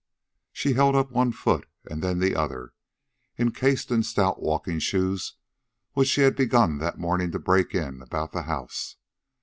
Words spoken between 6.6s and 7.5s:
that morning to